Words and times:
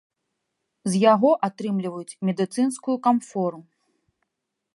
З 0.93 1.01
яго 1.13 1.29
атрымліваюць 1.47 2.17
медыцынскую 2.31 2.97
камфору. 3.05 3.59